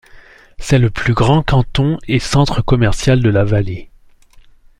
[0.57, 3.91] C'est le plus grand canton et centre commercial de la vallée.